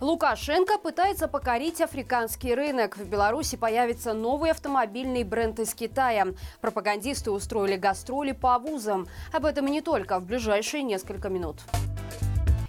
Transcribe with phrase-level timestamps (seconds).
[0.00, 2.96] Лукашенко пытается покорить африканский рынок.
[2.96, 6.28] В Беларуси появится новый автомобильный бренд из Китая.
[6.60, 9.08] Пропагандисты устроили гастроли по вузам.
[9.32, 11.56] Об этом и не только в ближайшие несколько минут.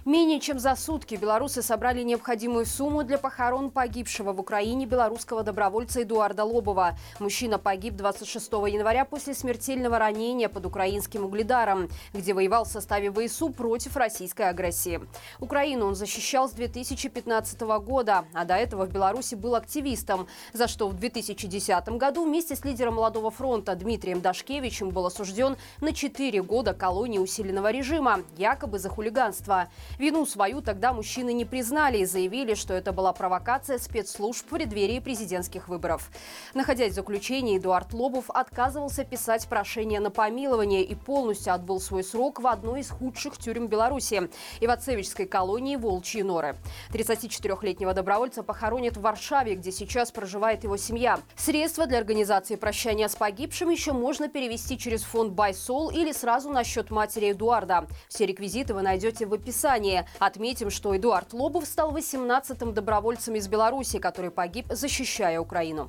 [0.06, 6.00] Менее чем за сутки белорусы собрали необходимую сумму для похорон погибшего в Украине белорусского добровольца
[6.00, 6.96] Эдуарда Лобова.
[7.18, 13.50] Мужчина погиб 26 января после смертельного ранения под украинским угледаром, где воевал в составе ВСУ
[13.50, 15.02] против российской агрессии.
[15.38, 20.88] Украину он защищал с 2015 года, а до этого в Беларуси был активистом, за что
[20.88, 26.72] в 2010 году вместе с лидером Молодого фронта Дмитрием Дашкевичем был осужден на 4 года
[26.72, 29.68] колонии усиленного режима, якобы за хулиганство.
[29.98, 34.98] Вину свою тогда мужчины не признали и заявили, что это была провокация спецслужб в преддверии
[34.98, 36.10] президентских выборов.
[36.54, 42.40] Находясь в заключении, Эдуард Лобов отказывался писать прошение на помилование и полностью отбыл свой срок
[42.40, 44.28] в одной из худших тюрем Беларуси–
[44.60, 46.56] Ивацевичской колонии Волчьи Норы.
[46.92, 51.20] 34-летнего добровольца похоронят в Варшаве, где сейчас проживает его семья.
[51.36, 56.64] Средства для организации прощания с погибшим еще можно перевести через фонд «Байсол» или сразу на
[56.64, 57.86] счет матери Эдуарда.
[58.08, 59.79] Все реквизиты вы найдете в описании.
[60.18, 65.88] Отметим, что Эдуард Лобов стал 18-м добровольцем из Беларуси, который погиб, защищая Украину.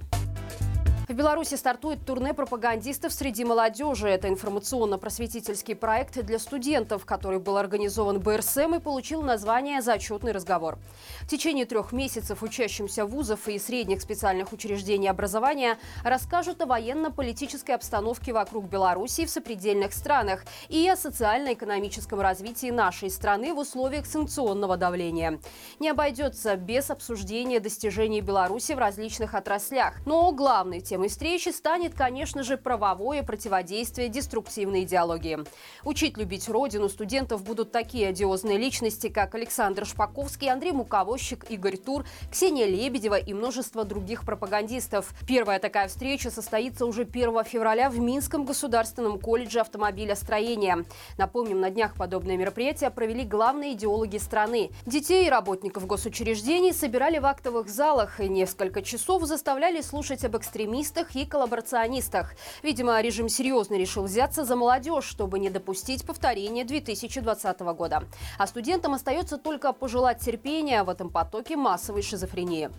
[1.07, 4.07] В Беларуси стартует турне пропагандистов среди молодежи.
[4.07, 10.77] Это информационно-просветительский проект для студентов, который был организован БРСМ и получил название «Зачетный разговор».
[11.21, 18.31] В течение трех месяцев учащимся вузов и средних специальных учреждений образования расскажут о военно-политической обстановке
[18.31, 25.39] вокруг Беларуси в сопредельных странах и о социально-экономическом развитии нашей страны в условиях санкционного давления.
[25.79, 29.95] Не обойдется без обсуждения достижений Беларуси в различных отраслях.
[30.05, 35.39] Но главной темой встречи станет, конечно же, правовое противодействие деструктивной идеологии.
[35.85, 42.05] Учить любить родину студентов будут такие одиозные личности, как Александр Шпаковский, Андрей Муковозчик, Игорь Тур,
[42.29, 45.13] Ксения Лебедева и множество других пропагандистов.
[45.25, 50.83] Первая такая встреча состоится уже 1 февраля в Минском государственном колледже автомобилестроения.
[51.17, 54.71] Напомним, на днях подобное мероприятие провели главные идеологи страны.
[54.85, 60.80] Детей и работников госучреждений собирали в актовых залах и несколько часов заставляли слушать об экстремистах
[60.81, 62.33] экстремистах и коллаборационистах.
[62.63, 68.03] Видимо, режим серьезно решил взяться за молодежь, чтобы не допустить повторения 2020 года.
[68.37, 72.69] А студентам остается только пожелать терпения в этом потоке массовой шизофрении.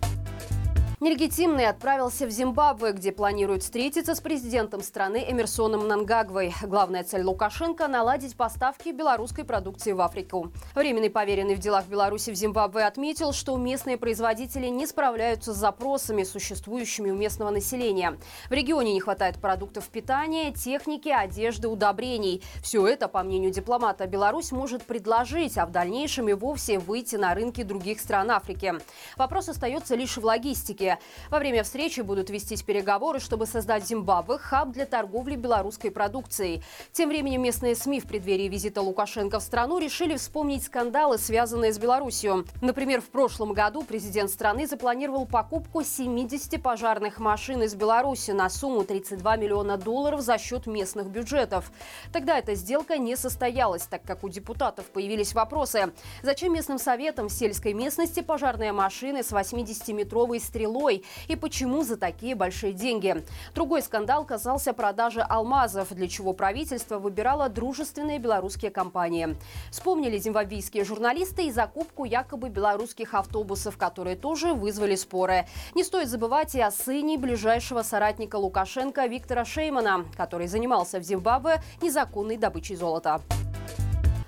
[0.99, 6.53] Нелегитимный отправился в Зимбабве, где планирует встретиться с президентом страны Эмерсоном Нангагвой.
[6.61, 10.51] Главная цель Лукашенко– наладить поставки белорусской продукции в Африку.
[10.75, 16.23] Временный поверенный в делах Беларуси в Зимбабве отметил, что местные производители не справляются с запросами,
[16.23, 18.17] существующими у местного населения.
[18.49, 22.41] В регионе не хватает продуктов питания, техники, одежды, удобрений.
[22.61, 27.33] Все это, по мнению дипломата, Беларусь может предложить, а в дальнейшем и вовсе выйти на
[27.33, 28.75] рынки других стран Африки.
[29.17, 30.92] Вопрос остается лишь в логистике.
[31.29, 36.63] Во время встречи будут вестись переговоры, чтобы создать в Зимбабве хаб для торговли белорусской продукцией.
[36.91, 41.77] Тем временем местные СМИ в преддверии визита Лукашенко в страну решили вспомнить скандалы, связанные с
[41.77, 42.45] Беларусью.
[42.61, 48.83] Например, в прошлом году президент страны запланировал покупку 70 пожарных машин из Беларуси на сумму
[48.83, 51.71] 32 миллиона долларов за счет местных бюджетов.
[52.11, 55.93] Тогда эта сделка не состоялась, так как у депутатов появились вопросы.
[56.21, 61.97] Зачем местным советам в сельской местности пожарные машины с 80-метровой стрелой стрелой и почему за
[61.97, 63.23] такие большие деньги.
[63.55, 69.35] Другой скандал касался продажи алмазов, для чего правительство выбирало дружественные белорусские компании.
[69.71, 75.45] Вспомнили зимбабвийские журналисты и закупку якобы белорусских автобусов, которые тоже вызвали споры.
[75.75, 81.61] Не стоит забывать и о сыне ближайшего соратника Лукашенко Виктора Шеймана, который занимался в Зимбабве
[81.81, 83.21] незаконной добычей золота.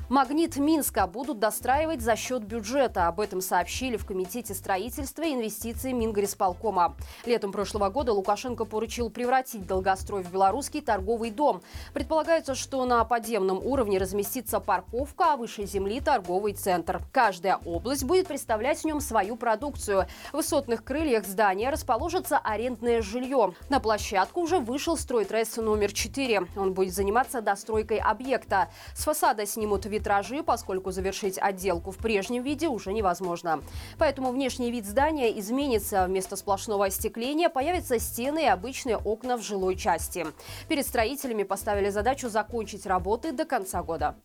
[0.08, 3.08] Магнит Минска будут достраивать за счет бюджета.
[3.08, 6.96] Об этом сообщили в Комитете строительства и инвестиций Мингорисполкома.
[7.26, 11.64] Летом прошлого года Лукашенко поручил превратить долгострой в белорусский торговый дом.
[11.94, 17.02] Предполагается, что на подземном уровне разместится парковка, а выше земли– торговый центр.
[17.12, 20.06] Каждая область будет представлять в нем свою продукцию.
[20.30, 23.56] В высотных крыльях здания расположится арендное жилье.
[23.70, 26.46] На площадку уже вышел стройтресс номер 4.
[26.58, 28.70] Он будет заниматься достройкой объекта.
[28.94, 33.62] С фасада снимут витражи, поскольку завершить отделку в прежнем виде уже невозможно.
[33.98, 36.06] Поэтому внешний вид здания изменится.
[36.08, 40.26] Вместо сплошного остекления появятся стены и обычные окна в жилой части.
[40.68, 44.16] Перед строителями поставили задачу закончить работы до конца года.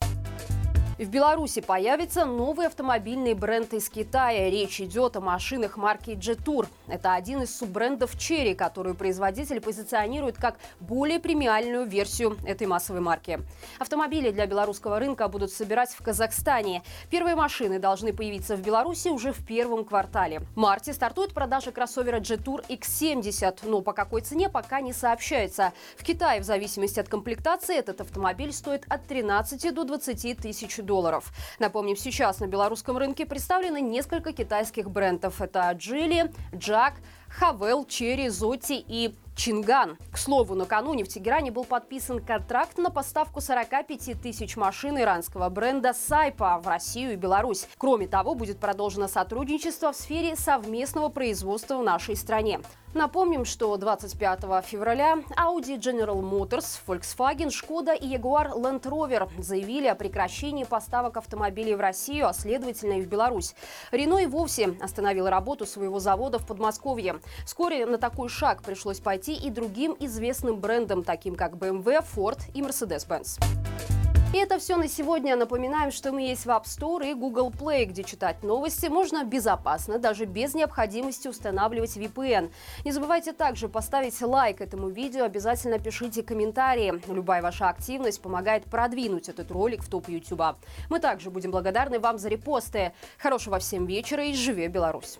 [1.01, 4.51] В Беларуси появится новый автомобильный бренд из Китая.
[4.51, 6.69] Речь идет о машинах марки Jetour.
[6.89, 13.41] Это один из суббрендов Cherry, которую производитель позиционирует как более премиальную версию этой массовой марки.
[13.79, 16.83] Автомобили для белорусского рынка будут собирать в Казахстане.
[17.09, 20.41] Первые машины должны появиться в Беларуси уже в первом квартале.
[20.55, 25.73] В марте стартует продажа кроссовера Jetour X70, но по какой цене пока не сообщается.
[25.97, 30.90] В Китае в зависимости от комплектации этот автомобиль стоит от 13 до 20 тысяч долларов
[30.91, 31.33] долларов.
[31.61, 35.41] Напомним, сейчас на белорусском рынке представлены несколько китайских брендов.
[35.41, 36.95] Это Джили, Джак,
[37.29, 39.97] Хавел, Черри, Зотти и Чинган.
[40.13, 45.95] К слову, накануне в Тегеране был подписан контракт на поставку 45 тысяч машин иранского бренда
[45.95, 47.69] Сайпа в Россию и Беларусь.
[47.79, 52.61] Кроме того, будет продолжено сотрудничество в сфере совместного производства в нашей стране.
[52.93, 59.95] Напомним, что 25 февраля Audi General Motors, Volkswagen, Skoda и Jaguar Land Rover заявили о
[59.95, 63.55] прекращении поставок автомобилей в Россию, а следовательно и в Беларусь.
[63.93, 67.21] Рено и вовсе остановил работу своего завода в Подмосковье.
[67.47, 72.61] Вскоре на такой шаг пришлось пойти и другим известным брендам, таким как BMW, Ford и
[72.61, 74.00] Mercedes-Benz.
[74.33, 75.35] И это все на сегодня.
[75.35, 79.99] Напоминаем, что мы есть в App Store и Google Play, где читать новости можно безопасно,
[79.99, 82.53] даже без необходимости устанавливать VPN.
[82.85, 86.95] Не забывайте также поставить лайк этому видео, обязательно пишите комментарии.
[87.13, 90.57] Любая ваша активность помогает продвинуть этот ролик в топ YouTube.
[90.91, 92.93] Мы также будем благодарны вам за репосты.
[93.19, 95.19] Хорошего всем вечера и живи Беларусь!